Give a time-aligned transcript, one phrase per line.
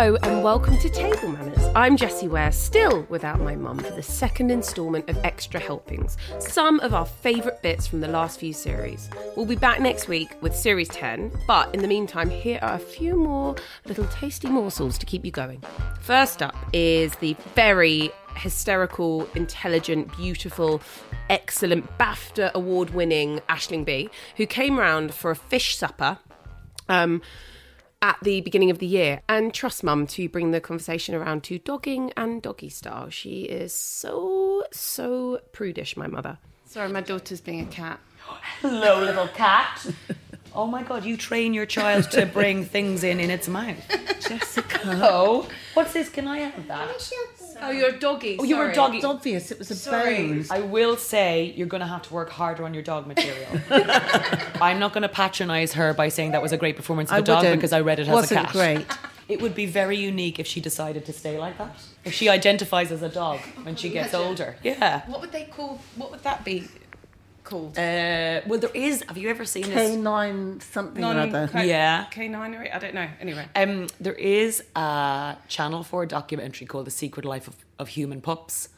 [0.00, 1.62] Hello and welcome to Table Manners.
[1.74, 6.80] I'm Jessie Ware, still without my mum for the second instalment of Extra Helpings, some
[6.80, 9.10] of our favourite bits from the last few series.
[9.36, 12.78] We'll be back next week with Series 10, but in the meantime, here are a
[12.78, 15.62] few more little tasty morsels to keep you going.
[16.00, 20.80] First up is the very hysterical, intelligent, beautiful,
[21.28, 26.16] excellent BAFTA award winning Aisling Bea, who came round for a fish supper.
[26.88, 27.20] Um,
[28.02, 31.58] at the beginning of the year and trust mum to bring the conversation around to
[31.58, 33.10] dogging and doggy style.
[33.10, 36.38] She is so, so prudish, my mother.
[36.64, 38.00] Sorry, my daughter's being a cat.
[38.60, 39.86] Hello, little cat.
[40.54, 43.76] Oh my god, you train your child to bring things in in its mouth.
[44.20, 44.80] Jessica.
[44.84, 46.08] Oh, what's this?
[46.08, 47.12] Can I have that?
[47.62, 48.36] Oh, you're a doggy.
[48.40, 48.96] Oh, you were a doggy.
[48.98, 49.50] It's obvious.
[49.50, 50.16] It was a Sorry.
[50.28, 50.44] bone.
[50.50, 53.48] I will say you're going to have to work harder on your dog material.
[54.62, 57.20] I'm not going to patronise her by saying that was a great performance of I
[57.20, 57.60] the dog wouldn't.
[57.60, 58.52] because I read it as Wasn't a cat.
[58.52, 58.86] great.
[59.28, 61.76] It would be very unique if she decided to stay like that.
[62.04, 64.56] If she identifies as a dog when she gets older.
[64.62, 65.02] Yeah.
[65.06, 65.80] What would they call?
[65.96, 66.66] What would that be
[67.50, 67.76] called?
[67.78, 69.02] Uh, well, there is.
[69.08, 69.90] Have you ever seen this?
[69.90, 71.48] Canine something or other.
[71.48, 72.06] K- Yeah.
[72.12, 73.08] K9 or I don't know.
[73.20, 73.46] Anyway.
[73.54, 78.68] Um, there is a Channel 4 documentary called The Secret Life of, of Human Pups.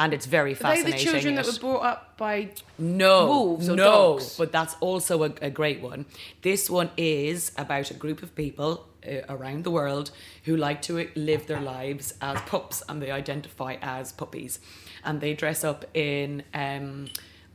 [0.00, 0.92] And it's very Are they fascinating.
[0.92, 4.36] the children that were brought up by no, wolves or no, dogs?
[4.38, 6.06] but that's also a, a great one.
[6.42, 10.12] This one is about a group of people uh, around the world
[10.44, 14.60] who like to live their lives as pups and they identify as puppies.
[15.04, 17.08] And they dress up in um,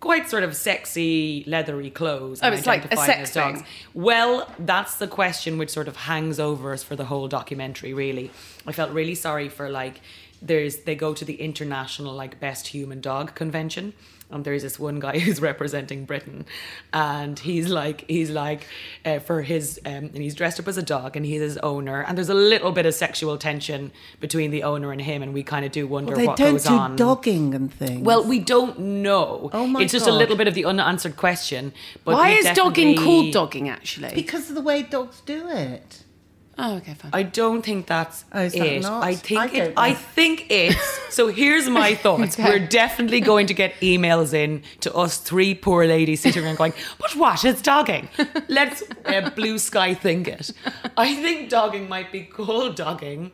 [0.04, 2.42] quite sort of sexy, leathery clothes.
[2.44, 3.64] Oh, and it's like a sex as dogs.
[3.94, 8.30] Well, that's the question which sort of hangs over us for the whole documentary, really.
[8.68, 10.02] I felt really sorry for like
[10.42, 13.94] there's they go to the international like best human dog convention
[14.34, 16.46] and there's this one guy who's representing Britain
[16.92, 18.68] and he's like he's like
[19.06, 22.02] uh, for his um, and he's dressed up as a dog and he's his owner
[22.02, 25.44] and there's a little bit of sexual tension between the owner and him and we
[25.44, 28.02] kind of do wonder Well, they what don't goes do on dogging and things.
[28.02, 29.50] well, we don't know.
[29.54, 31.74] Oh my It's just a little bit of the unanswered question.
[32.04, 34.14] But Why is dogging called dogging actually?
[34.16, 36.04] because of the way dogs do it.
[36.58, 37.12] Oh, okay, fine.
[37.14, 38.82] I don't think that's Oh, is that it.
[38.82, 39.04] not?
[39.04, 39.66] I think I it.
[39.66, 41.00] don't I think it's.
[41.14, 42.40] So here's my thoughts.
[42.40, 42.50] Okay.
[42.50, 46.74] We're definitely going to get emails in to us three poor ladies sitting around going,
[47.00, 47.44] "But what?
[47.46, 48.10] It's dogging."
[48.48, 50.52] Let's uh, blue sky think it.
[50.98, 53.32] I think dogging might be called dogging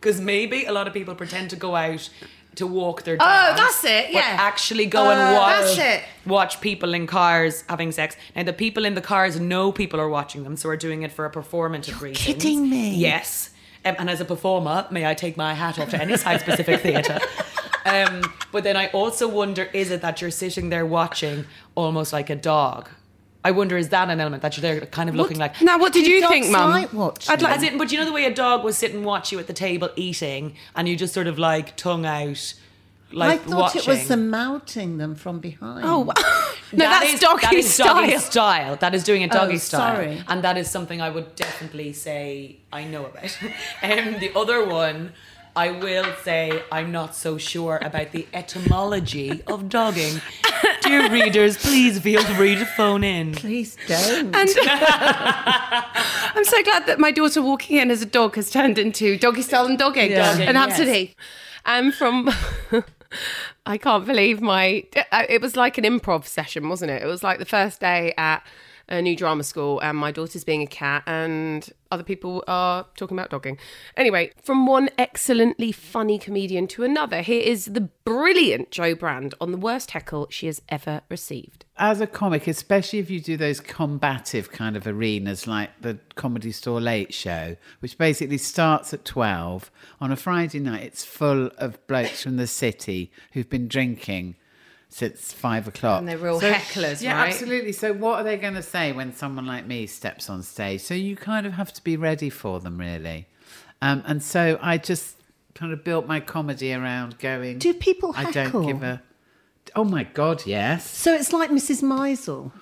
[0.00, 2.08] because maybe a lot of people pretend to go out
[2.56, 3.28] to walk their dogs.
[3.30, 4.36] Oh, that's it, but yeah.
[4.38, 6.04] actually go and Uh, watch that's it.
[6.26, 8.16] watch people in cars having sex.
[8.36, 11.12] Now the people in the cars know people are watching them, so are doing it
[11.12, 12.14] for a performative reason.
[12.34, 12.94] kidding me.
[12.94, 13.50] Yes.
[13.84, 16.80] Um, and as a performer, may I take my hat off to any side specific
[16.86, 17.18] theatre?
[17.84, 22.30] Um, but then I also wonder is it that you're sitting there watching almost like
[22.30, 22.88] a dog?
[23.44, 25.60] I wonder is that an element that you're there kind of looking like.
[25.60, 26.88] now, what did you think, Mum?
[26.92, 27.32] watching?
[27.32, 27.56] I'd like.
[27.56, 29.46] As in, but you know the way a dog will sit and watch you at
[29.48, 32.54] the table eating, and you just sort of like tongue out,
[33.12, 33.82] like I thought watching.
[33.82, 35.84] it was the mouting them from behind.
[35.84, 36.12] oh, wow.
[36.16, 37.94] no, That that's is- doggy that is style.
[37.94, 38.76] doggy style.
[38.76, 39.94] That is doing a doggy Oh, style.
[39.96, 40.22] sorry.
[40.28, 43.36] And that is something I would definitely say I know about.
[43.82, 45.12] um, the other one,
[45.54, 50.20] I will say I'm not so sure about the etymology of dogging.
[50.82, 53.32] Dear readers, please feel free to phone in.
[53.34, 54.34] Please don't.
[54.34, 54.48] And
[56.34, 59.42] I'm so glad that my daughter walking in as a dog has turned into doggy
[59.42, 60.30] style and dogging Yeah.
[60.30, 60.96] and Dogging, Hampstead yes.
[60.96, 61.14] Heath.
[61.64, 62.30] And um, from,
[63.66, 64.84] I can't believe my,
[65.28, 67.02] it was like an improv session, wasn't it?
[67.02, 68.42] It was like the first day at
[68.92, 73.16] a new drama school, and my daughter's being a cat, and other people are talking
[73.16, 73.58] about dogging.
[73.96, 79.50] Anyway, from one excellently funny comedian to another, here is the brilliant Jo Brand on
[79.50, 81.64] the worst heckle she has ever received.
[81.78, 86.52] As a comic, especially if you do those combative kind of arenas like the Comedy
[86.52, 91.84] Store Late Show, which basically starts at 12 on a Friday night, it's full of
[91.86, 94.36] blokes from the city who've been drinking
[94.92, 96.00] since five o'clock.
[96.00, 97.32] And they're real hecklers, yeah, right?
[97.32, 97.72] absolutely.
[97.72, 100.82] So, what are they going to say when someone like me steps on stage?
[100.82, 103.26] So, you kind of have to be ready for them, really.
[103.80, 105.16] Um, and so, I just
[105.54, 107.58] kind of built my comedy around going.
[107.58, 108.42] Do people heckle?
[108.42, 109.02] I don't give a.
[109.74, 110.88] Oh my God, yes.
[110.90, 111.82] So it's like Mrs.
[111.82, 112.52] Maisel.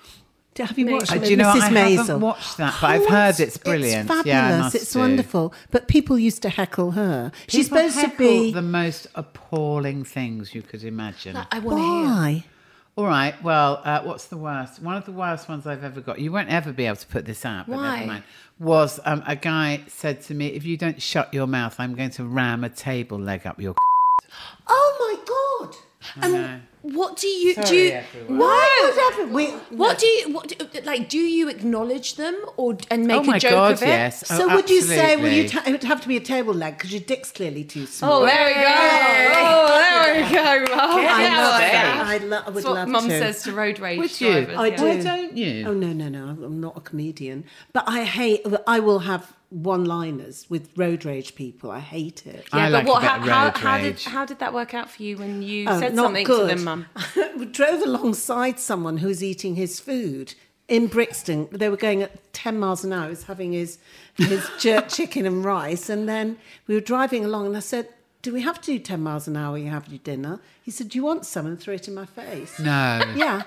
[0.53, 1.23] Do- Have you watched Uh, Mrs.
[1.23, 1.95] do you know, I Maisel?
[1.97, 4.09] haven't watched that, but I've heard it's brilliant.
[4.11, 4.63] It's Yeah, I fabulous.
[4.63, 4.99] must it's do.
[4.99, 5.53] wonderful.
[5.71, 7.31] But people used to heckle her.
[7.47, 8.51] She's supposed to be.
[8.51, 11.37] the most appalling things you could imagine.
[11.51, 12.03] I want to hear.
[12.05, 12.43] Why?
[12.97, 14.81] All right, well, uh, what's the worst?
[14.81, 16.19] One of the worst ones I've ever got.
[16.19, 17.95] You won't ever be able to put this out, but Why?
[17.95, 18.23] never mind.
[18.59, 22.09] Was um, a guy said to me, "If you don't shut your mouth, I'm going
[22.11, 23.73] to ram a table leg up your."
[24.67, 25.75] Oh my God!
[26.25, 26.59] I know.
[26.83, 27.61] What do you do?
[27.63, 28.37] Sorry, You, everyone.
[28.39, 29.47] Why would ever we?
[29.77, 31.09] what do you what do, like?
[31.09, 33.87] Do you acknowledge them or and make oh a joke God, of it?
[33.87, 34.23] yes.
[34.31, 35.15] Oh, so Oh, would you say?
[35.15, 35.69] Well, you absolutely.
[35.69, 38.23] it would have to be a table leg because your dick's clearly too small.
[38.23, 38.61] Oh, there we go.
[39.37, 40.31] Oh, there we
[40.65, 40.65] go.
[40.81, 42.03] Oh, I love like that.
[42.05, 43.19] I, lo- I would That's what love Mum to.
[43.19, 44.31] says to road rage Would you?
[44.31, 44.57] drivers.
[44.57, 44.75] I yeah.
[44.77, 44.83] do.
[44.85, 45.65] Why don't you?
[45.67, 46.25] Oh no, no, no!
[46.29, 48.45] I'm not a comedian, but I hate.
[48.67, 51.69] I will have one-liners with road rage people.
[51.69, 52.47] I hate it.
[52.51, 52.97] I Yeah, like but what?
[52.99, 55.17] a bit How, of how, road how did how did that work out for you
[55.17, 56.49] when you Oh, said something good.
[56.49, 56.85] to them, Mum?
[57.37, 60.33] we drove alongside someone who was eating his food
[60.67, 61.47] in Brixton.
[61.51, 63.03] They were going at 10 miles an hour.
[63.03, 63.77] He was having his,
[64.15, 65.89] his jerk chicken and rice.
[65.89, 67.89] And then we were driving along and I said,
[68.21, 70.39] do we have to do 10 miles an hour when you have your dinner?
[70.63, 71.45] He said, do you want some?
[71.45, 72.57] And threw it in my face.
[72.59, 73.01] No.
[73.15, 73.41] Yeah.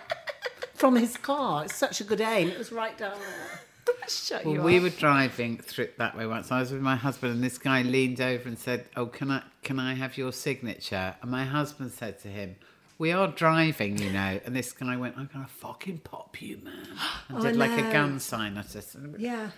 [0.75, 1.65] From his car.
[1.65, 2.49] It's such a good aim.
[2.51, 3.61] It was right down there.
[4.09, 6.53] Shut Well, we were driving through that way once.
[6.53, 9.43] I was with my husband, and this guy leaned over and said, "Oh, can I
[9.63, 12.57] can I have your signature?" And my husband said to him,
[12.99, 16.89] "We are driving, you know." And this guy went, "I'm gonna fucking pop you, man,"
[17.29, 18.97] and did like a oh, gun sign at us.
[19.19, 19.51] Yeah.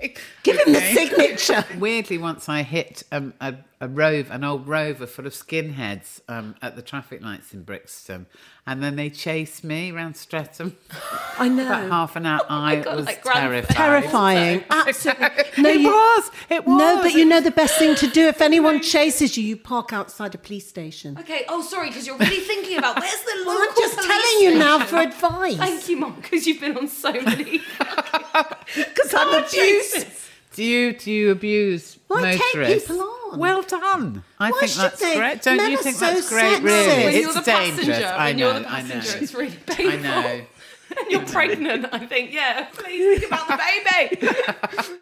[0.42, 1.64] Give him the signature.
[1.78, 6.54] Weirdly, once I hit um, a, a rove, an old rover full of skinheads um,
[6.60, 8.26] at the traffic lights in Brixton,
[8.66, 10.76] and then they chased me around Streatham.
[11.38, 11.64] I know.
[11.66, 13.76] About half an hour, I God, was like terrified.
[13.76, 14.64] Terrifying.
[14.70, 15.62] Absolutely.
[15.62, 16.30] No, It you- was.
[16.50, 16.78] It was.
[16.78, 19.92] No, but you know the best thing to do if anyone chases you, you park
[19.92, 21.16] outside a police station.
[21.18, 21.44] Okay.
[21.48, 23.54] Oh, sorry, because you're really thinking about where's the local.
[23.54, 25.56] Well, I'm just police telling you now for advice.
[25.56, 27.60] Thank you, Mum, because you've been on so many.
[28.74, 30.06] Because I'm oh, abused.
[30.52, 32.88] Do you do you abuse Why take motorists?
[32.88, 33.38] people on?
[33.38, 34.22] Well done.
[34.38, 35.16] I Why think should that's they?
[35.16, 35.42] great.
[35.42, 36.60] Don't Men you are think so that's great?
[36.60, 36.64] sexist.
[36.64, 37.86] Really, When when it's you're the dangerous.
[37.88, 38.50] passenger, I when know.
[38.52, 38.88] you're the I know.
[38.94, 39.90] passenger, it's really painful.
[39.90, 40.44] I know.
[41.00, 43.58] and you're pregnant, I think, yeah, please think about the
[44.20, 45.00] baby.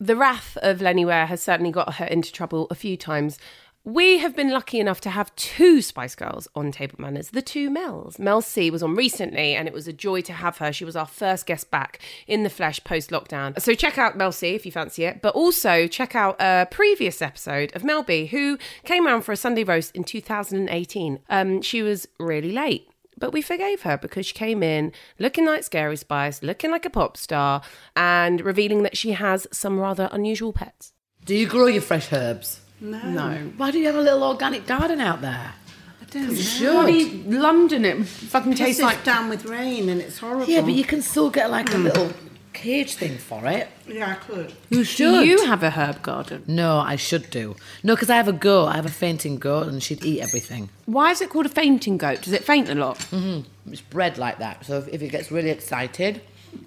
[0.00, 3.38] the wrath of Lennie Ware has certainly got her into trouble a few times.
[3.86, 7.70] We have been lucky enough to have two Spice Girls on Table Manners, the two
[7.70, 8.18] Mels.
[8.18, 10.72] Mel C was on recently, and it was a joy to have her.
[10.72, 13.60] She was our first guest back in the flesh post lockdown.
[13.60, 17.22] So check out Mel C if you fancy it, but also check out a previous
[17.22, 21.20] episode of Mel B, who came round for a Sunday roast in 2018.
[21.30, 22.90] Um, she was really late.
[23.16, 24.90] But we forgave her because she came in
[25.20, 27.62] looking like Scary Spice, looking like a pop star,
[27.94, 30.92] and revealing that she has some rather unusual pets.
[31.24, 32.62] Do you grow your fresh herbs?
[32.80, 33.50] No.
[33.56, 35.52] Why do you have a little organic garden out there?
[36.00, 36.72] I don't know.
[36.72, 39.04] Bloody London, it fucking Tastes tastes like.
[39.04, 40.46] down with rain and it's horrible.
[40.46, 41.84] Yeah, but you can still get like a hmm.
[41.84, 42.12] little
[42.56, 43.68] cage thing for it.
[43.86, 44.52] Yeah, I could.
[44.70, 45.26] You Do should.
[45.26, 46.42] you have a herb garden?
[46.46, 47.54] No, I should do.
[47.82, 48.66] No, because I have a goat.
[48.66, 50.70] I have a fainting goat, and she'd eat everything.
[50.86, 52.22] Why is it called a fainting goat?
[52.22, 52.98] Does it faint a lot?
[52.98, 53.72] Mm-hmm.
[53.72, 54.64] It's bred like that.
[54.64, 56.22] So if, if it gets really excited,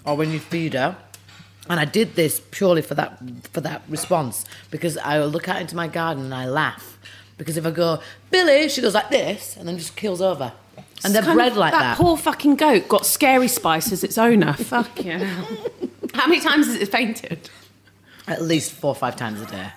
[0.05, 0.95] or when you feed her,
[1.69, 3.21] and I did this purely for that
[3.53, 6.97] for that response because I will look out into my garden and I laugh
[7.37, 7.99] because if I go
[8.31, 10.51] Billy, she goes like this and then just kills over,
[11.03, 11.79] and they're Kind bred like that.
[11.79, 14.53] That poor fucking goat got Scary Spice as its owner.
[14.73, 15.19] Fuck yeah.
[16.15, 17.49] How many times has it fainted?
[18.27, 19.69] At least four or five times a day.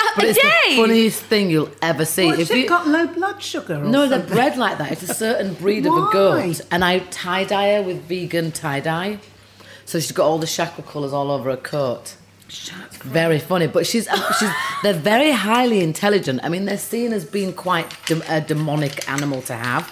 [0.00, 0.50] A But it's day?
[0.70, 2.26] the funniest thing you'll ever see.
[2.26, 4.34] What, If has it you- got low blood sugar or No, they're something?
[4.36, 4.92] bred like that.
[4.92, 6.12] It's a certain breed of a Why?
[6.12, 6.60] goat.
[6.70, 9.18] And I tie dye her with vegan tie dye.
[9.88, 12.14] So she's got all the chakra colours all over her coat.
[13.04, 14.06] Very funny, but she's
[14.38, 14.50] she's
[14.82, 16.40] they're very highly intelligent.
[16.42, 19.90] I mean, they're seen as being quite de- a demonic animal to have,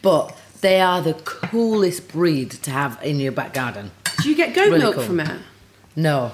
[0.00, 3.90] but they are the coolest breed to have in your back garden.
[4.22, 5.04] Do you get goat Really milk cool.
[5.04, 5.40] from it?
[5.94, 6.32] No,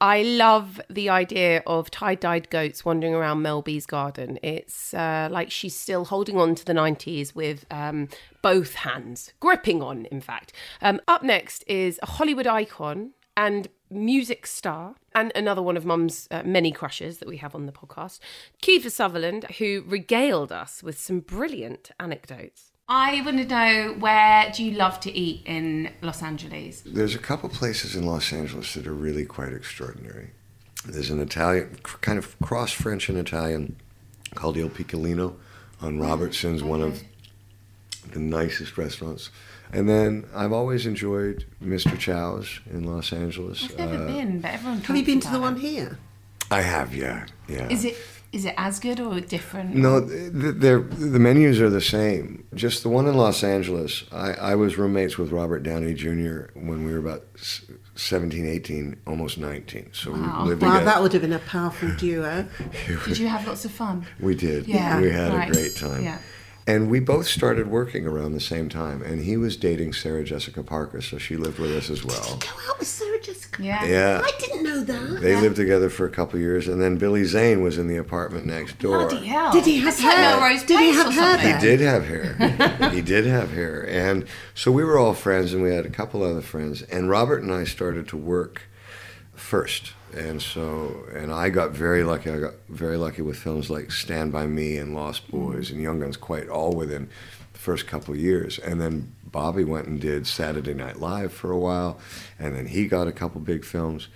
[0.00, 4.38] I love the idea of tie-dyed goats wandering around Mel B's garden.
[4.42, 8.08] It's uh, like she's still holding on to the 90s with um,
[8.40, 10.52] both hands, gripping on, in fact.
[10.80, 16.28] Um, up next is a Hollywood icon and music star, and another one of Mum's
[16.30, 18.20] uh, many crushes that we have on the podcast,
[18.62, 22.72] Kiefer Sutherland, who regaled us with some brilliant anecdotes.
[22.90, 26.82] I want to know where do you love to eat in Los Angeles?
[26.86, 30.30] There's a couple places in Los Angeles that are really quite extraordinary.
[30.86, 33.76] There's an Italian, kind of cross French and Italian,
[34.34, 35.34] called Il Piccolino
[35.82, 37.02] on Robertson's, one of
[38.12, 39.30] the nicest restaurants.
[39.70, 41.98] And then I've always enjoyed Mr.
[41.98, 43.64] Chow's in Los Angeles.
[43.64, 44.80] I've never Uh, been, but everyone.
[44.80, 45.98] Have you talks been to the about one here?
[46.50, 47.68] I have, yeah, yeah.
[47.68, 47.98] Is it
[48.32, 49.74] is it as good or different?
[49.74, 50.60] No, th- th-
[51.14, 52.44] the menus are the same.
[52.54, 56.50] Just the one in Los Angeles, I, I was roommates with Robert Downey Jr.
[56.54, 57.62] when we were about s-
[57.94, 59.90] 17, 18, almost 19.
[59.92, 60.42] So Wow.
[60.42, 60.84] we lived Wow, together.
[60.84, 62.46] that would have been a powerful duo.
[63.06, 64.06] Did you have lots of fun?
[64.20, 64.66] We did.
[64.66, 65.48] Yeah, we had right.
[65.48, 66.02] a great time.
[66.04, 66.18] Yeah.
[66.68, 69.00] And we both started working around the same time.
[69.02, 72.36] And he was dating Sarah Jessica Parker, so she lived with us as well.
[72.36, 73.62] Go out with Sarah Jessica.
[73.62, 73.86] Yeah.
[73.86, 74.20] Yeah.
[74.22, 75.22] I didn't know that.
[75.22, 77.96] They lived together for a couple of years, and then Billy Zane was in the
[77.96, 79.08] apartment next door.
[79.08, 79.50] Bloody hell.
[79.50, 80.36] Did he have It's like hair?
[80.36, 81.54] Melrose Did he have hair something.
[81.54, 82.90] He did have hair.
[82.92, 83.88] he did have hair.
[83.88, 86.82] And so we were all friends, and we had a couple other friends.
[86.82, 88.64] And Robert and I started to work
[89.34, 89.94] first.
[90.16, 92.30] And so, and I got very lucky.
[92.30, 95.52] I got very lucky with films like Stand By Me and Lost mm-hmm.
[95.52, 97.08] Boys and Young Guns, quite all within
[97.52, 98.58] the first couple of years.
[98.58, 101.98] And then Bobby went and did Saturday Night Live for a while.
[102.38, 104.08] And then he got a couple big films.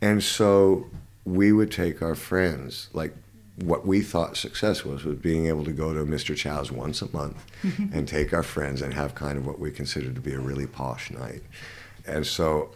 [0.00, 0.86] And so
[1.24, 3.14] we would take our friends, like
[3.56, 6.34] what we thought success was, was being able to go to Mr.
[6.34, 7.44] Chow's once a month
[7.92, 10.66] and take our friends and have kind of what we considered to be a really
[10.66, 11.42] posh night.
[12.06, 12.70] And so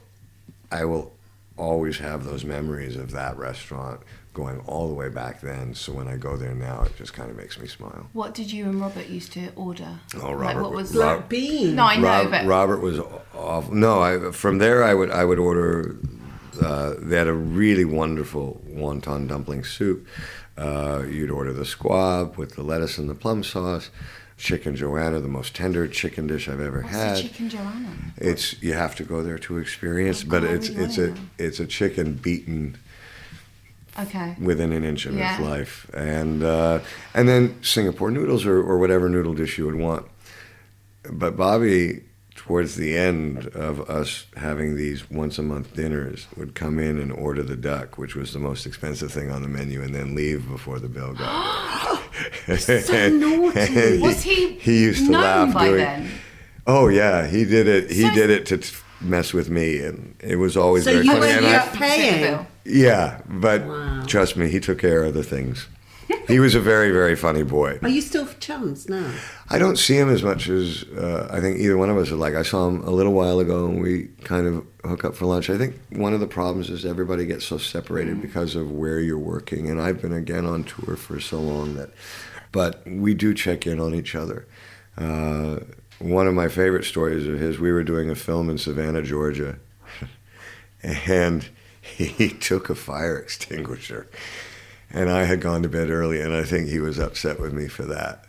[0.71, 1.13] I will
[1.57, 4.01] always have those memories of that restaurant
[4.33, 5.75] going all the way back then.
[5.75, 8.09] So when I go there now, it just kind of makes me smile.
[8.13, 10.01] What did you and Robert used to order?
[10.21, 11.77] Oh, Like, Robert what was- was Rob- bean.
[11.77, 12.99] No, I know, Rob- but Robert was
[13.35, 13.73] awful.
[13.75, 15.97] No, I, from there I would I would order.
[16.61, 20.07] Uh, they had a really wonderful wonton dumpling soup.
[20.57, 23.91] Uh, you'd order the squab with the lettuce and the plum sauce.
[24.37, 27.23] Chicken Joanna, the most tender chicken dish I've ever what's had.
[27.23, 27.89] chicken Joanna?
[28.17, 31.61] It's you have to go there to experience, but Oh, I it's it's a it's
[31.61, 32.77] a chicken beaten
[33.99, 34.35] Okay.
[34.41, 35.31] within an inch of Yeah.
[35.31, 36.81] its life, and uh,
[37.15, 40.05] and then Singapore noodles or, or whatever noodle dish you would want.
[41.09, 42.03] But Bobby,
[42.35, 47.13] towards the end of us having these once a month dinners, would come in and
[47.13, 50.49] order the duck, which was the most expensive thing on the menu, and then leave
[50.49, 51.83] before the bill got.
[52.59, 53.99] so naughty.
[54.01, 55.79] Was he He used to known laugh by doing.
[55.79, 56.11] then?
[56.67, 57.91] Oh yeah, he did it.
[57.91, 61.05] He So- did it to t- mess with me, and it was always So very
[61.05, 61.21] you funny.
[61.27, 62.47] were and you're Fit paying.
[62.65, 65.67] yeah, but trust me, he took care of the things.
[66.27, 67.79] He was a very, very funny boy.
[67.83, 69.13] Are you still chums now?
[69.51, 72.21] I don't see him as much as uh, I think either one of us would
[72.21, 72.35] like.
[72.35, 75.51] I saw him a little while ago, and we kind of hook up for lunch.
[75.51, 79.19] I think one of the problems is everybody gets so separated because of where you're
[79.19, 81.91] working, and I've been again on tour for so long that.
[82.53, 84.47] But we do check in on each other.
[84.97, 85.59] Uh,
[85.99, 89.59] one of my favorite stories of his, we were doing a film in Savannah, Georgia,
[90.83, 91.49] and
[91.81, 94.09] he took a fire extinguisher.
[94.95, 97.69] And I had gone to bed early, and I think he was upset with me
[97.69, 98.25] for that.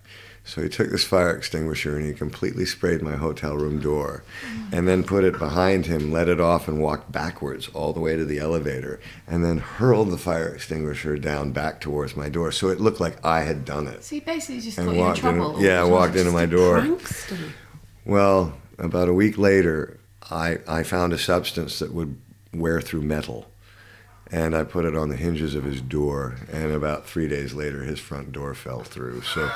[0.47, 4.23] So he took this fire extinguisher and he completely sprayed my hotel room door
[4.71, 8.15] and then put it behind him, let it off, and walked backwards all the way
[8.15, 12.51] to the elevator and then hurled the fire extinguisher down back towards my door.
[12.51, 14.03] So it looked like I had done it.
[14.03, 15.57] So he basically just And got you in trouble.
[15.57, 16.81] in, yeah, walked into my door.
[16.81, 17.51] Prankster.
[18.05, 22.17] Well, about a week later, I, I found a substance that would
[22.53, 23.47] wear through metal.
[24.31, 26.35] And I put it on the hinges of his door.
[26.51, 29.21] And about three days later, his front door fell through.
[29.21, 29.51] So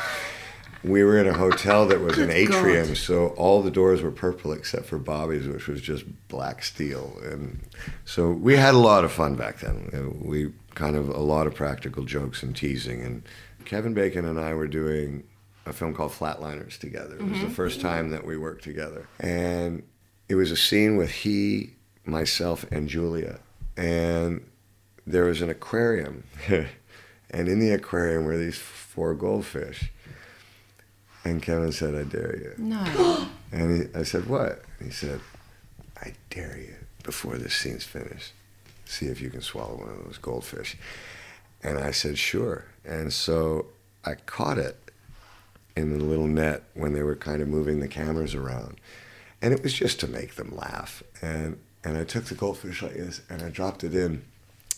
[0.83, 2.87] we were in a hotel that was an atrium.
[2.87, 2.97] God.
[2.97, 7.19] So all the doors were purple except for Bobby's, which was just black steel.
[7.23, 7.59] And
[8.05, 10.21] so we had a lot of fun back then.
[10.23, 13.01] We kind of, a lot of practical jokes and teasing.
[13.01, 13.23] And
[13.65, 15.23] Kevin Bacon and I were doing
[15.65, 17.15] a film called Flatliners together.
[17.15, 17.53] It was the mm-hmm.
[17.53, 17.87] first mm-hmm.
[17.87, 19.07] time that we worked together.
[19.19, 19.83] And
[20.29, 21.73] it was a scene with he,
[22.05, 23.39] myself, and Julia.
[23.75, 24.45] And
[25.09, 26.23] there was an aquarium.
[26.47, 29.91] and in the aquarium were these four goldfish.
[31.25, 32.53] And Kevin said, I dare you.
[32.57, 33.27] No.
[33.51, 34.61] And he, I said, What?
[34.77, 35.21] And He said,
[35.97, 38.33] I dare you before this scene's finished.
[38.85, 40.77] See if you can swallow one of those goldfish.
[41.63, 42.65] And I said, Sure.
[42.85, 43.65] And so
[44.05, 44.77] I caught it
[45.75, 48.79] in the little net when they were kind of moving the cameras around.
[49.41, 51.01] And it was just to make them laugh.
[51.19, 54.21] And, and I took the goldfish like this and I dropped it in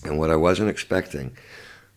[0.03, 1.35] And what I wasn't expecting,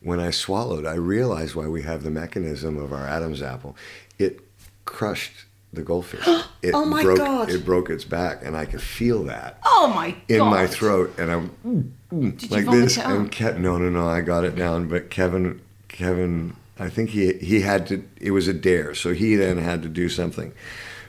[0.00, 3.76] when I swallowed, I realized why we have the mechanism of our Adam's apple.
[4.18, 4.40] It
[4.84, 5.32] crushed
[5.72, 6.26] the goldfish.
[6.62, 7.50] It Oh my broke, God.
[7.50, 10.22] It broke its back, and I could feel that Oh my god!
[10.30, 11.94] in my throat, and I'm
[12.38, 12.96] Did like this.
[12.96, 13.32] And up?
[13.32, 14.88] Ke- no, no, no, I got it down.
[14.88, 18.02] But Kevin, Kevin, I think he he had to.
[18.18, 20.54] It was a dare, so he then had to do something.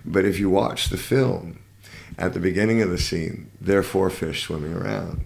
[0.04, 1.60] But if you watch the film,
[2.18, 5.24] at the beginning of the scene, there are four fish swimming around.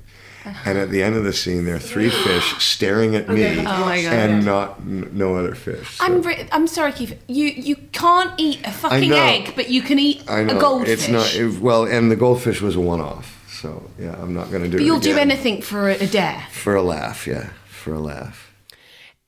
[0.65, 3.63] And at the end of the scene, there are three fish staring at me, Oh
[3.63, 4.13] my God.
[4.13, 5.97] and not n- no other fish.
[5.97, 7.21] So- I'm re- I'm sorry, Keith.
[7.27, 10.89] You you can't eat a fucking egg, but you can eat I know a goldfish.
[10.93, 13.35] it's not it, well, and the goldfish was a one-off.
[13.61, 14.85] So yeah, I'm not going to do but it.
[14.85, 16.45] you'll do anything for a, a dare.
[16.51, 17.27] for a laugh.
[17.27, 18.45] Yeah, for a laugh.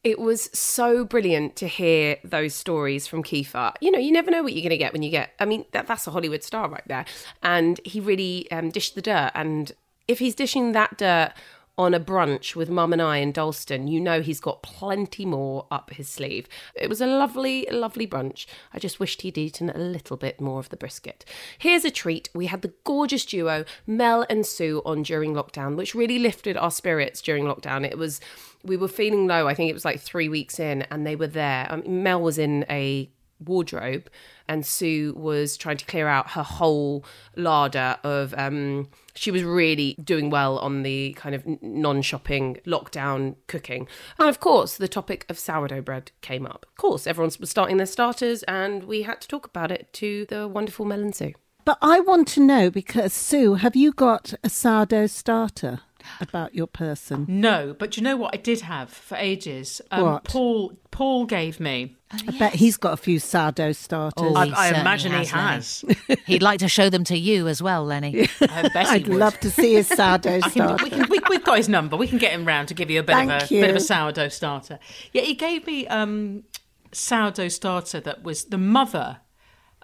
[0.03, 3.73] It was so brilliant to hear those stories from Kiefer.
[3.81, 5.29] You know, you never know what you're going to get when you get.
[5.39, 7.05] I mean, that, that's a Hollywood star right there.
[7.43, 9.31] And he really um, dished the dirt.
[9.35, 9.71] And
[10.11, 11.33] if he's dishing that dirt
[11.77, 15.65] on a brunch with Mum and I in Dalston, you know he's got plenty more
[15.71, 16.47] up his sleeve.
[16.75, 18.45] It was a lovely, lovely brunch.
[18.73, 21.25] I just wished he'd eaten a little bit more of the brisket.
[21.57, 22.29] Here's a treat.
[22.35, 26.71] We had the gorgeous duo Mel and Sue on during lockdown, which really lifted our
[26.71, 27.85] spirits during lockdown.
[27.85, 28.19] It was
[28.63, 29.47] we were feeling low.
[29.47, 31.81] I think it was like three weeks in, and they were there.
[31.87, 33.09] Mel was in a
[33.41, 34.09] wardrobe,
[34.47, 37.05] and Sue was trying to clear out her whole
[37.35, 38.33] larder of.
[38.37, 44.39] Um, she was really doing well on the kind of non-shopping lockdown cooking, and of
[44.39, 46.65] course, the topic of sourdough bread came up.
[46.69, 50.25] Of course, everyone was starting their starters, and we had to talk about it to
[50.27, 51.33] the wonderful Mel and Sue.
[51.63, 55.81] But I want to know because Sue, have you got a sourdough starter
[56.19, 57.25] about your person?
[57.27, 59.81] No, but you know what I did have for ages?
[59.91, 60.23] Um, What?
[60.25, 61.95] Paul Paul gave me.
[62.11, 64.13] I bet he's got a few sourdough starters.
[64.17, 65.85] Oh, I, I certainly imagine he has, has.
[66.25, 68.27] He'd like to show them to you as well, Lennie.
[68.41, 69.17] I bet I'd would.
[69.17, 70.83] love to see his sourdough I can, starter.
[70.83, 71.95] we can, we, we've got his number.
[71.95, 73.75] We can get him round to give you a bit of Thank a bit of
[73.77, 74.77] a sourdough starter.
[75.13, 76.43] Yeah, he gave me um,
[76.91, 79.19] sourdough starter that was the mother.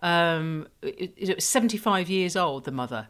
[0.01, 2.65] Um, it, it was seventy five years old.
[2.65, 3.07] The mother.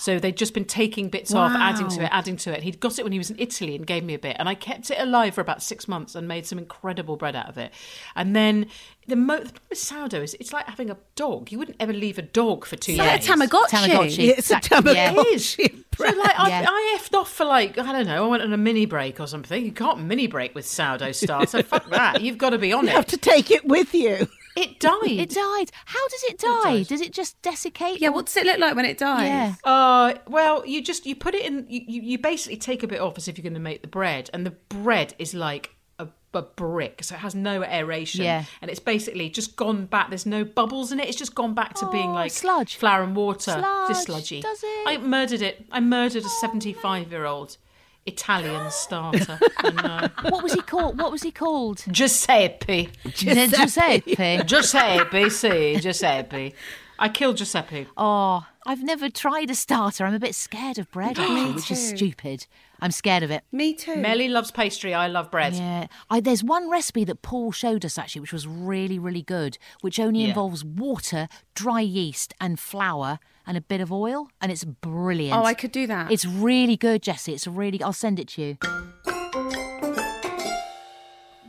[0.00, 2.62] So they'd just been taking bits off, adding to it, adding to it.
[2.62, 4.54] He'd got it when he was in Italy and gave me a bit, and I
[4.54, 7.70] kept it alive for about six months and made some incredible bread out of it.
[8.16, 8.66] And then
[9.06, 11.52] the, mo- the problem with sourdough is it's like having a dog.
[11.52, 13.28] You wouldn't ever leave a dog for two It's like a days.
[13.28, 13.68] Tamagotchi.
[13.68, 14.28] Tamagotchi.
[14.38, 15.12] It's a Exactly, yeah.
[15.12, 15.24] Tamagotchi.
[15.26, 15.76] It is.
[15.98, 16.66] So like I, Yeah.
[16.66, 18.24] I effed off for like I don't know.
[18.24, 19.62] I went on a mini break or something.
[19.62, 21.62] You can't mini break with sourdough starter.
[21.62, 22.22] Fuck that.
[22.22, 22.92] You've got to be on You it.
[22.92, 24.26] You have to take it with you.
[24.60, 25.00] It died.
[25.04, 25.70] It died.
[25.86, 26.82] How does it die?
[26.84, 28.00] Does it just desiccate?
[28.00, 29.26] Yeah, what does it look like when it dies?
[29.28, 29.54] Yeah.
[29.64, 31.66] Uh, well, you just you put it in.
[31.68, 33.88] You, you you basically take a bit off as if you're going to make the
[33.88, 38.24] bread, and the bread is like a, a brick, so it has no aeration.
[38.24, 38.44] Yeah.
[38.60, 40.08] and it's basically just gone back.
[40.10, 41.08] There's no bubbles in it.
[41.08, 42.76] It's just gone back to being Oh, like sludge.
[42.76, 43.52] flour and water.
[43.88, 44.40] Just Sludge, sludgy.
[44.42, 44.84] does it?
[44.86, 45.66] I murdered it.
[45.72, 47.56] I murdered a 75 year old
[48.06, 49.38] Italian starter.
[49.58, 50.30] I know.
[50.30, 50.98] What was he called?
[50.98, 51.84] What was he called?
[51.90, 52.88] Giuseppe.
[53.08, 54.42] Giuseppe.
[54.44, 56.54] Giuseppe, see, Giuseppe.
[56.98, 57.86] I killed Giuseppe.
[57.96, 60.04] Oh, I've never tried a starter.
[60.04, 62.46] I'm a bit scared of bread, actually, which is stupid.
[62.82, 63.42] I'm scared of it.
[63.52, 63.96] Me too.
[63.96, 64.92] Melly loves pastry.
[64.92, 65.54] I love bread.
[65.54, 69.56] Yeah, I, there's one recipe that Paul showed us actually, which was really, really good,
[69.80, 70.28] which only Yeah.
[70.28, 75.36] involves water, dry yeast, and flour, and a bit of oil, and it's brilliant.
[75.36, 76.10] Oh, I could do that.
[76.10, 77.34] It's really good, Jessie.
[77.34, 77.82] It's really.
[77.82, 78.58] I'll send it to you.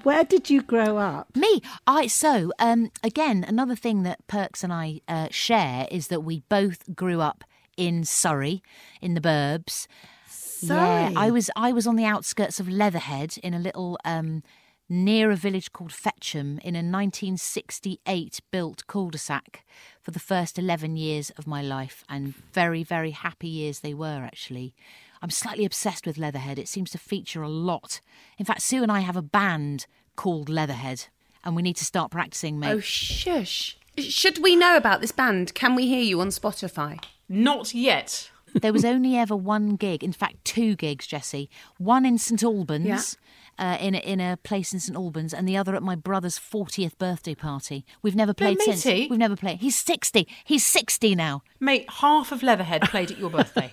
[0.03, 1.35] Where did you grow up?
[1.35, 6.21] Me, I so um again another thing that Perks and I uh, share is that
[6.21, 7.43] we both grew up
[7.77, 8.63] in Surrey,
[8.99, 9.87] in the Burbs.
[10.27, 10.77] Surrey.
[10.77, 14.41] Yeah, I was I was on the outskirts of Leatherhead in a little um
[14.89, 19.63] near a village called Fetcham in a 1968 built cul-de-sac
[20.01, 24.23] for the first 11 years of my life and very very happy years they were
[24.23, 24.73] actually.
[25.21, 26.57] I'm slightly obsessed with Leatherhead.
[26.57, 28.01] It seems to feature a lot.
[28.39, 29.85] In fact, Sue and I have a band
[30.15, 31.05] called Leatherhead
[31.43, 32.71] and we need to start practicing, mate.
[32.71, 33.77] Oh, shush.
[33.97, 35.53] Should we know about this band?
[35.53, 37.03] Can we hear you on Spotify?
[37.27, 38.31] Not yet.
[38.53, 41.49] there was only ever one gig, in fact, two gigs, Jessie.
[41.77, 43.17] One in St Albans,
[43.61, 46.37] uh, in a, in a place in St Albans, and the other at my brother's
[46.39, 47.85] fortieth birthday party.
[48.01, 48.83] We've never played since.
[48.83, 49.07] matey.
[49.09, 49.59] We've never played.
[49.59, 50.27] He's sixty.
[50.43, 51.43] He's sixty now.
[51.59, 53.71] Mate, half of Leatherhead played at your birthday.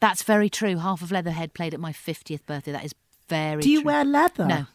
[0.00, 0.78] That's very true.
[0.78, 2.72] Half of Leatherhead played at my fiftieth birthday.
[2.72, 2.94] That is
[3.28, 3.60] very.
[3.60, 3.86] Do you true.
[3.86, 4.46] wear leather?
[4.46, 4.66] No.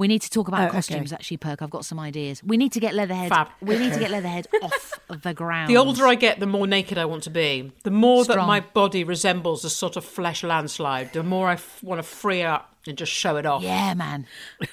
[0.00, 0.72] We need to talk about Oh, okay.
[0.78, 1.62] costumes, actually, Perk.
[1.62, 2.42] I've got some ideas.
[2.42, 3.28] We need to get Leatherhead.
[3.28, 3.48] Fab.
[3.60, 5.70] We need to get Leatherhead off the ground.
[5.70, 7.70] the older I get, the more naked I want to be.
[7.84, 11.80] The more that my body resembles a sort of flesh landslide, the more I f-
[11.84, 13.62] want to free up and just show it off.
[13.62, 14.26] Yeah, man.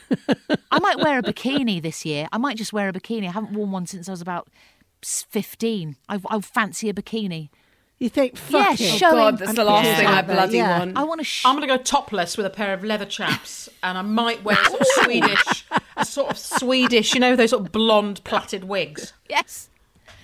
[0.72, 2.28] I might wear a bikini this year.
[2.32, 3.28] I might just wear a bikini.
[3.28, 4.48] I haven't worn one since I was about
[5.04, 5.96] 15.
[6.10, 7.50] I, I fancy a bikini.
[8.00, 8.98] You think, fuck Yeah, it.
[9.00, 9.98] showing- God, that's the last Yeah.
[9.98, 10.80] thing I bloody Yeah.
[10.80, 10.98] want.
[10.98, 11.26] I want to.
[11.26, 14.44] Sh- I'm going to go topless with a pair of leather chaps, and I might
[14.44, 18.66] wear sort of Swedish, a sort of Swedish, you know, those sort of blonde plaited
[18.66, 19.14] wigs.
[19.30, 19.70] yes.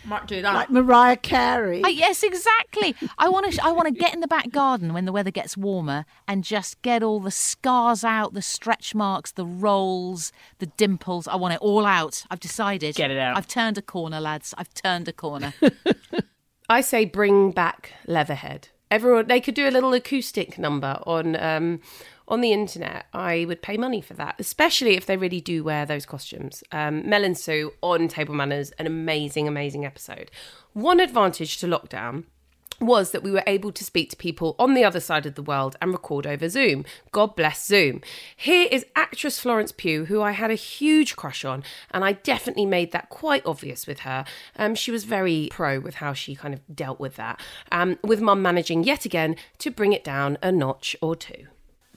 [0.05, 0.53] Might do that.
[0.53, 1.81] Like Mariah Carey.
[1.81, 2.93] Uh, yes, exactly.
[3.17, 3.63] I want to.
[3.63, 6.81] I want to get in the back garden when the weather gets warmer and just
[6.81, 11.25] get all the scars out, the stretch marks, the rolls, the dimples.
[11.25, 12.25] I want it all out.
[12.29, 12.95] I've decided.
[12.95, 13.37] Get it out.
[13.37, 14.53] I've turned a corner, lads.
[14.57, 15.53] I've turned a corner.
[16.69, 18.69] I say bring back Leatherhead.
[18.89, 21.81] Everyone, they could do a little acoustic number on um,
[22.27, 23.05] on the internet.
[23.13, 26.63] I would pay money for that, especially if they really do wear those costumes.
[26.71, 30.29] Um, Mel and Sue on Table Manners, an amazing, amazing episode.
[30.73, 32.25] One advantage to lockdown
[32.79, 35.41] was that we were able to speak to people on the other side of the
[35.41, 36.85] world and record over Zoom.
[37.11, 38.01] God bless Zoom.
[38.35, 42.65] Here is actress Florence Pugh, who I had a huge crush on, and I definitely
[42.65, 44.25] made that quite obvious with her.
[44.57, 47.39] Um, she was very pro with how she kind of dealt with that,
[47.71, 51.47] um, with mum managing yet again to bring it down a notch or two.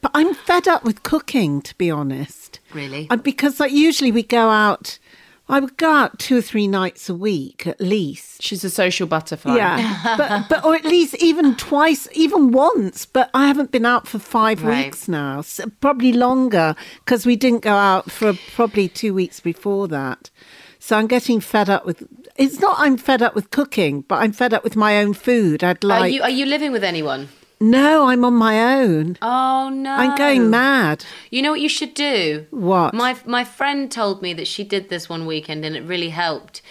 [0.00, 2.60] But I'm fed up with cooking, to be honest.
[2.72, 3.08] Really?
[3.10, 4.98] Uh, Because like usually we go out.
[5.48, 8.42] I would go out two or three nights a week at least.
[8.42, 9.56] She's a social butterfly.
[9.56, 13.06] Yeah, but but or at least even twice, even once.
[13.06, 14.86] But I haven't been out for five Right.
[14.86, 19.86] weeks now, so probably longer because we didn't go out for probably two weeks before
[19.88, 20.30] that.
[20.78, 22.06] So I'm getting fed up with.
[22.36, 25.62] It's not I'm fed up with cooking, but I'm fed up with my own food.
[25.64, 26.12] I'd Are like.
[26.12, 27.28] you are you living with anyone?
[27.60, 29.16] No, I'm on my own.
[29.22, 29.92] Oh no!
[29.92, 31.04] I'm going mad.
[31.30, 32.46] You know what you should do?
[32.50, 32.94] What?
[32.94, 36.62] My my friend told me that she did this one weekend and it really helped.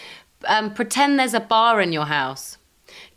[0.47, 2.57] Um, pretend there's a bar in your house.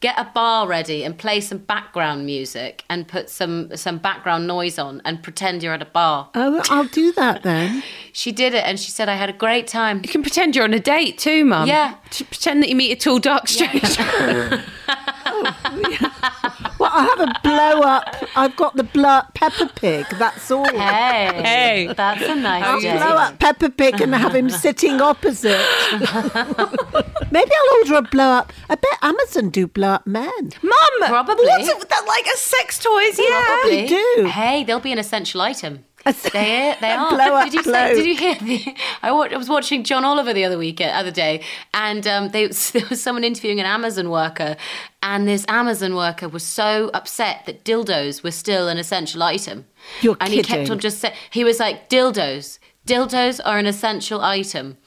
[0.01, 4.79] Get a bar ready and play some background music and put some some background noise
[4.79, 6.31] on and pretend you're at a bar.
[6.35, 7.83] Oh, I'll do that then.
[8.13, 10.01] She did it and she said I had a great time.
[10.03, 11.69] You can pretend you're on a date too, mum.
[11.69, 11.97] Yeah.
[12.11, 14.65] Pretend that you meet a tall, dark stranger.
[16.79, 18.17] Well, I have a blow up.
[18.37, 20.07] I've got the blow up Peppa Pig.
[20.17, 20.65] That's all.
[20.69, 21.93] Hey, Hey.
[21.97, 22.97] that's a nice I'll day.
[22.97, 25.59] blow up Peppa Pig and have him sitting opposite.
[27.33, 28.53] Maybe I'll order a blow up.
[28.71, 30.31] I bet Amazon do blow up men.
[30.63, 30.73] Mum!
[31.07, 31.47] Probably.
[31.47, 33.19] What's it, that like a sex toys?
[33.19, 33.45] Yeah.
[33.47, 33.87] Probably.
[33.89, 34.29] do.
[34.31, 35.85] Hey, they'll be an essential item.
[36.05, 37.11] They they are.
[37.15, 37.95] blow did you bloke.
[37.95, 38.35] did you hear?
[38.37, 41.43] The, I, wa- I was watching John Oliver the other week, uh, other day,
[41.75, 44.57] and um, they, there was someone interviewing an Amazon worker,
[45.03, 49.67] and this Amazon worker was so upset that dildos were still an essential item.
[50.01, 52.59] You're and he kept on just saying he was like dildos.
[52.87, 54.79] Dildos are an essential item.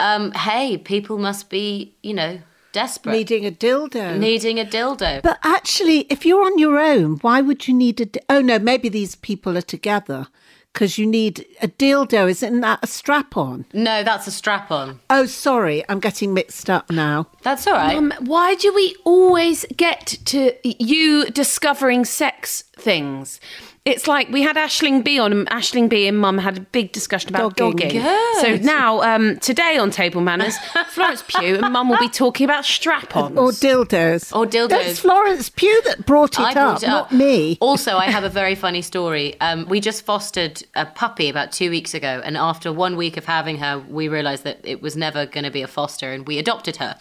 [0.00, 2.40] Um, hey, people must be you know
[2.72, 4.18] desperate, Needing a dildo.
[4.18, 5.20] needing a dildo.
[5.22, 8.06] but actually, if you're on your own, why would you need a?
[8.06, 10.28] di- Oh no, maybe these people are together
[10.72, 12.30] because you need a dildo.
[12.30, 13.64] Isn't that a strap on?
[13.72, 15.00] no, that's a strap on.
[15.10, 17.28] Oh, sorry, I'm getting mixed up now.
[17.42, 17.94] That's all right.
[17.94, 23.40] Mum, why do we always get to you discovering sex things?
[23.84, 26.92] It's like we had Aisling Bea on, and Aisling Bea and Mum had a big
[26.92, 27.88] discussion about Dogging.
[27.88, 28.02] dogging.
[28.40, 30.56] So now, um, today on Table Manners,
[30.90, 33.36] Florence Pugh and Mum will be talking about strap-ons.
[33.36, 34.36] Or dildos.
[34.36, 34.68] Or dildos.
[34.68, 37.58] That's Florence Pugh that brought it I up, brought it not me.
[37.60, 39.34] Also, I have a very funny story.
[39.40, 43.24] Um, we just fostered a puppy about two weeks ago, and after one week of
[43.24, 46.38] having her, we realised that it was never going to be a foster, and we
[46.38, 46.96] adopted her.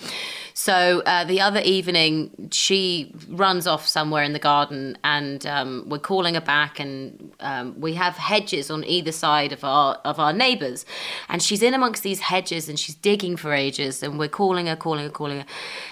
[0.64, 5.98] So uh, the other evening, she runs off somewhere in the garden, and um, we're
[5.98, 10.32] calling her back, and um, we have hedges on either side of our of our
[10.32, 10.86] neighbours,
[11.30, 14.76] and she's in amongst these hedges, and she's digging for ages, and we're calling her,
[14.76, 15.48] calling her, calling her,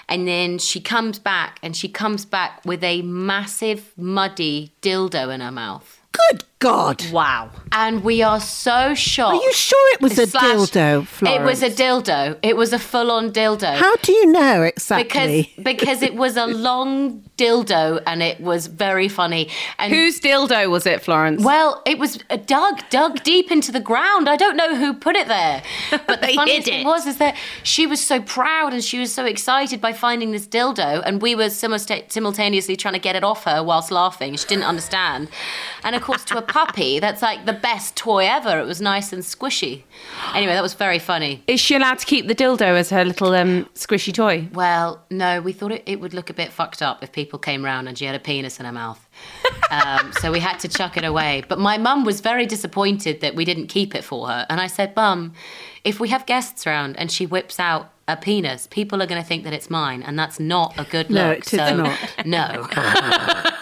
[0.07, 5.41] and then she comes back, and she comes back with a massive muddy dildo in
[5.41, 5.99] her mouth.
[6.11, 7.09] Good God.
[7.11, 7.51] Wow.
[7.71, 9.33] And we are so shocked.
[9.35, 12.37] Are you sure it was a Slash- dildo, It was a dildo.
[12.43, 13.75] It was a full-on dildo.
[13.77, 15.53] How do you know because exactly?
[15.55, 19.47] because because it was a long dildo and it was very funny.
[19.77, 21.41] And Whose dildo was it, Florence?
[21.45, 24.27] well, it was uh, dug dug deep into the ground.
[24.27, 27.37] I don't know who put it there, but the They funniest thing was is that
[27.63, 31.35] she was so proud and she was so excited by finding this dildo, and we
[31.35, 34.35] were simulta- simultaneously trying to get it off her whilst laughing.
[34.35, 35.29] She didn't understand,
[35.85, 38.59] and of course, to a puppy, that's like the best toy ever.
[38.59, 39.83] It was nice and squishy.
[40.33, 41.43] Anyway, that was very funny.
[41.47, 44.47] Is she allowed to keep the dildo as her little um, squishy toy?
[44.53, 47.63] Well, no, we thought it, it would look a bit fucked up if people came
[47.63, 49.07] round and she had a penis in her mouth.
[49.71, 51.43] Um, so we had to chuck it away.
[51.47, 54.45] But my mum was very disappointed that we didn't keep it for her.
[54.49, 55.33] And I said, Mum,
[55.83, 59.27] if we have guests round and she whips out a penis, people are going to
[59.27, 60.01] think that it's mine.
[60.01, 61.21] And that's not a good look.
[61.21, 61.39] No, look.
[61.39, 61.99] it is so, not.
[62.25, 63.49] No.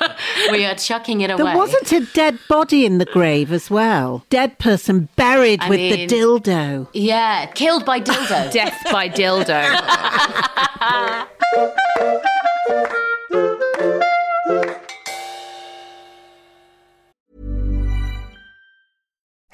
[0.51, 1.43] we are chucking it away.
[1.43, 4.23] There wasn't a dead body in the grave as well.
[4.29, 6.87] Dead person buried I with mean- the dildo.
[6.93, 8.51] Yeah, killed by dildo.
[8.51, 9.63] Death by dildo.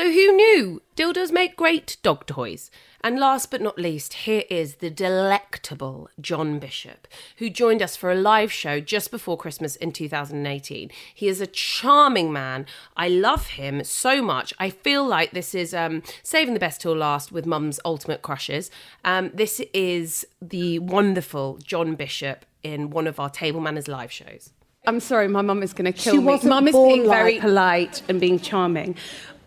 [0.00, 0.80] So, who knew?
[0.96, 2.70] Dildos make great dog toys.
[3.02, 8.10] And last but not least, here is the delectable John Bishop, who joined us for
[8.10, 10.90] a live show just before Christmas in 2018.
[11.14, 12.64] He is a charming man.
[12.96, 14.54] I love him so much.
[14.58, 18.70] I feel like this is um, saving the best till last with Mum's ultimate crushes.
[19.04, 24.50] Um, this is the wonderful John Bishop in one of our Table Manners live shows.
[24.86, 26.38] I'm sorry, my mum is going to kill She me.
[26.48, 28.96] Mum is born being very polite and being charming,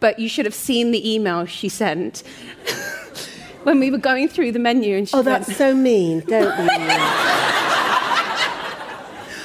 [0.03, 2.23] but you should have seen the email she sent
[3.63, 4.97] when we were going through the menu.
[4.97, 6.19] And she Oh, that's so mean.
[6.27, 6.99] Don't be mean.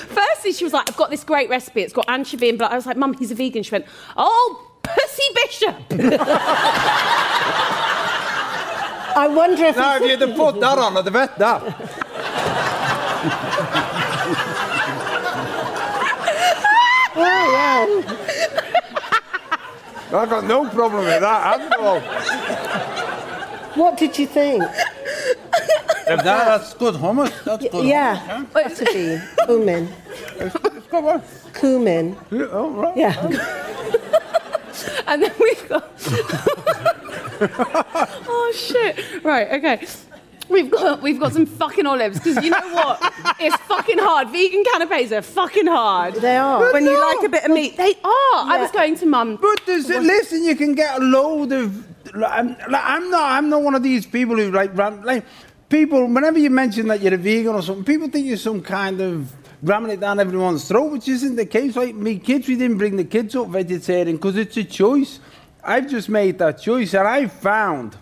[0.09, 1.83] Firstly, she was like, "I've got this great recipe.
[1.83, 4.68] It's got anchovy and blood." I was like, "Mum, he's a vegan." She went, "Oh,
[4.83, 5.77] pussy bishop."
[9.14, 9.77] I wonder if.
[9.77, 11.62] Now, if you'd have put that on, I'd have ate that.
[17.21, 18.28] Oh, wow.
[20.12, 22.01] I've got no problem with that at all.
[23.75, 24.62] What did you think?
[24.62, 27.44] If that, that's good hummus.
[27.44, 27.85] That's good.
[27.85, 29.88] yeah, butter bean, cumin.
[30.90, 31.23] Come on.
[31.53, 32.16] Cumin.
[32.31, 32.97] Yeah, oh, right.
[32.97, 33.21] Yeah.
[35.07, 35.92] and then we've got.
[38.27, 39.23] oh shit!
[39.23, 39.87] Right, okay.
[40.49, 43.15] We've got we've got some fucking olives because you know what?
[43.41, 44.31] It's fucking hard.
[44.31, 46.15] Vegan canapes are fucking hard.
[46.15, 46.73] They are.
[46.73, 48.35] When you like a bit of meat, they are.
[48.35, 49.39] I was going to mum.
[49.41, 51.87] But there's, listen, you can get a load of.
[52.17, 53.31] like, I'm, like, I'm not.
[53.33, 55.25] I'm not one of these people who like ram, like
[55.69, 56.05] people.
[56.07, 59.33] Whenever you mention that you're a vegan or something, people think you're some kind of
[59.63, 61.77] ramming it down everyone's throat, which isn't the case.
[61.77, 65.21] Like me, kids, we didn't bring the kids up vegetarian because it's a choice.
[65.63, 67.97] I've just made that choice, and I found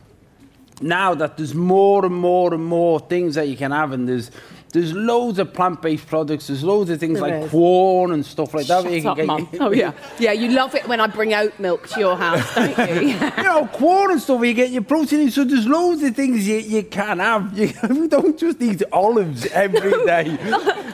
[0.81, 4.31] now that there's more and more and more things that you can have, and there's
[4.73, 6.49] there's loads of plant-based products.
[6.49, 7.51] There's loads of things There like is.
[7.51, 8.83] corn and stuff like that.
[9.03, 9.49] Shut up, mum.
[9.59, 10.33] Oh yeah, yeah.
[10.33, 13.09] You love it when I bring oat milk to your house, don't you?
[13.13, 15.21] you know, corn and stuff, where you get your protein.
[15.21, 15.31] in.
[15.31, 17.57] So there's loads of things you, you can have.
[17.59, 20.37] You, don't just eat olives every day.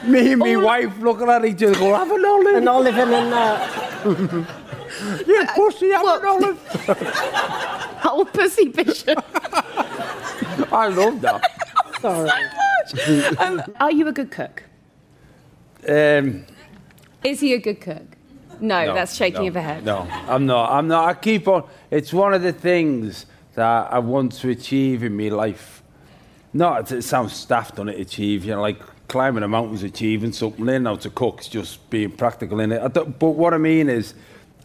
[0.07, 2.55] Me and my wife looking at each other, go, have an olive.
[2.55, 4.47] An olive and a nut.
[5.25, 6.59] Yeah, pussy, an olive.
[8.05, 9.23] oh, pussy bishop.
[10.71, 11.41] I love that.
[12.01, 12.29] Sorry.
[13.37, 14.63] um, are you a good cook?
[15.87, 16.45] Um,
[17.23, 18.03] Is he a good cook?
[18.59, 19.85] No, No, that's shaking no, of the head.
[19.85, 20.71] No, I'm not.
[20.71, 21.07] I'm not.
[21.09, 21.67] I keep on.
[21.91, 25.83] It's one of the things that I want to achieve in my life.
[26.53, 27.99] Not it sounds daft on it.
[27.99, 30.63] Achieve, you know, like climbing a mountain's achieving something.
[30.63, 32.93] Learning how to cook's just being practical in it.
[32.93, 34.13] But what I mean is,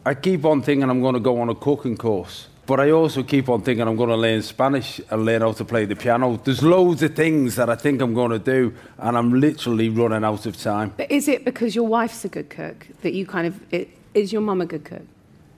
[0.08, 2.48] I keep on thinking I'm going to go on a cooking course.
[2.64, 5.66] But I also keep on thinking I'm going to learn Spanish and learn how to
[5.66, 6.40] play the piano.
[6.42, 10.24] There's loads of things that I think I'm going to do, and I'm literally running
[10.24, 10.94] out of time.
[10.96, 14.32] But is it because your wife's a good cook that you kind of it, is
[14.32, 15.02] your mum a good cook?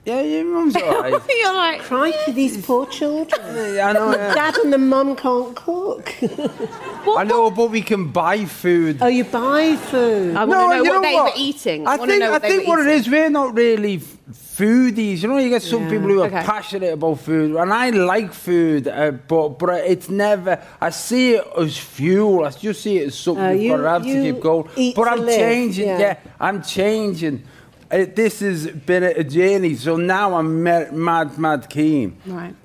[0.03, 1.13] Yeah, your mum's alright.
[1.29, 3.39] You're like Crikey, these poor children.
[3.79, 4.11] I know.
[4.11, 4.33] Yeah.
[4.33, 6.11] dad and the mum can't cook.
[6.23, 8.97] I know, but we can buy food.
[9.01, 10.35] oh, you buy food.
[10.35, 11.23] I want to know you what they what?
[11.25, 11.87] were eating.
[11.87, 12.97] I I think, know I what they think what it eating.
[12.99, 15.21] is, we're not really foodies.
[15.21, 15.89] You know, you get some Yeah.
[15.91, 16.41] people who are Okay.
[16.45, 20.59] passionate about food, and I like food, uh, but but it's never.
[20.81, 22.43] I see it as fuel.
[22.45, 24.93] I just see it as something Uh, you've you- got to have to keep going.
[24.95, 25.87] But I'm live, changing.
[25.89, 25.99] yeah.
[25.99, 26.15] Yeah.
[26.39, 27.43] I'm changing.
[27.91, 32.15] Uh, this has been a, a journey, so now I'm ma- mad, mad keen.
[32.25, 32.55] Right.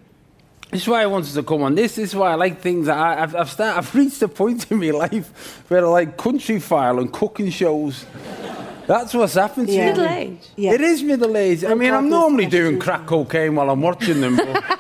[0.71, 1.75] This is why I wanted to come on.
[1.75, 2.89] This this is why I like things.
[2.89, 7.01] I, I've, I've, start, I've reached a point in my life where I like Countryfile
[7.01, 8.07] and cooking shows.
[8.87, 9.87] That's what's happened to Yeah.
[9.87, 9.91] me.
[9.93, 10.39] Middle age.
[10.57, 10.73] Yeah.
[10.75, 11.65] It is middle age.
[11.65, 14.37] I mean, I'm normally doing crack cocaine while I'm watching them.
[14.37, 14.63] But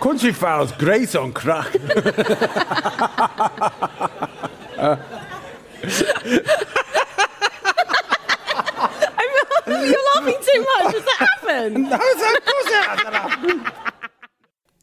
[0.00, 1.72] Countryfile's great on crack.
[1.74, 1.82] You're
[10.14, 10.94] laughing too much.
[10.94, 11.04] Does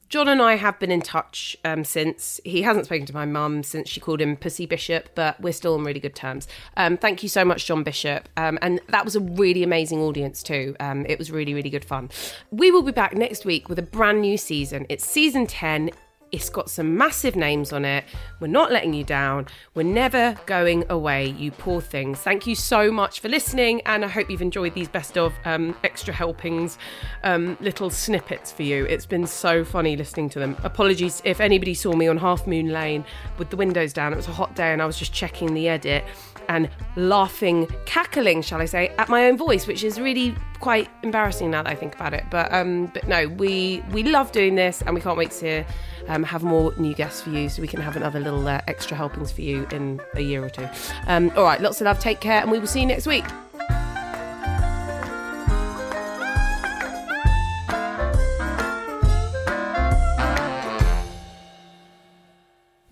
[0.07, 2.39] John and I have been in touch um, since.
[2.45, 5.73] He hasn't spoken to my mum since she called him Pussy Bishop, but we're still
[5.73, 6.47] on really good terms.
[6.77, 8.29] Um, thank you so much, John Bishop.
[8.37, 10.75] Um, and that was a really amazing audience, too.
[10.79, 12.11] Um, it was really, really good fun.
[12.51, 14.85] We will be back next week with a brand new season.
[14.87, 15.89] It's season 10.
[16.35, 18.03] It's got some massive names on it.
[18.41, 19.47] We're not letting you down.
[19.73, 22.19] We're never going away, you poor things.
[22.19, 25.77] Thank you so much for listening, and I hope you've enjoyed these best of um,
[25.85, 26.77] extra helpings,
[27.23, 28.83] um, little snippets for you.
[28.83, 30.57] It's been so funny listening to them.
[30.63, 33.05] Apologies if anybody saw me on Half Moon Lane
[33.37, 34.11] with the windows down.
[34.11, 36.03] It was a hot day, and I was just checking the edit
[36.47, 41.51] and laughing, cackling, shall I say, at my own voice, which is really quite embarrassing
[41.51, 42.23] now that I think about it.
[42.29, 45.63] But um, but no, we we love doing this, and we can't wait to
[46.07, 48.95] um, have more new guests for you, so we can have another little uh, extra
[48.97, 50.67] helpings for you in a year or two.
[51.07, 51.99] Um, all right, lots of love.
[51.99, 53.25] Take care, and we will see you next week.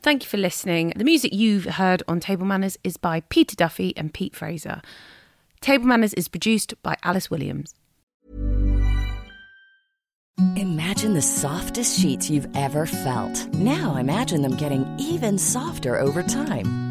[0.03, 0.91] Thank you for listening.
[0.97, 4.81] The music you've heard on Table Manners is by Peter Duffy and Pete Fraser.
[5.61, 7.73] Table Manners is produced by Alice Williams.
[10.57, 13.47] Imagine the softest sheets you've ever felt.
[13.53, 16.82] Now imagine them getting even softer over time.